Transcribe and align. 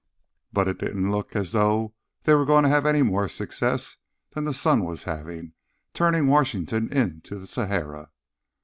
But 0.51 0.67
it 0.67 0.79
didn't 0.79 1.11
look 1.11 1.35
as 1.35 1.51
though 1.51 1.93
they 2.23 2.33
were 2.33 2.43
going 2.43 2.63
to 2.63 2.69
have 2.71 2.87
any 2.87 3.03
more 3.03 3.29
success 3.29 3.97
than 4.31 4.45
the 4.45 4.51
sun 4.55 4.83
was 4.83 5.03
having, 5.03 5.53
turning 5.93 6.25
Washington 6.25 6.91
into 6.91 7.37
the 7.37 7.45
Sahara. 7.45 8.09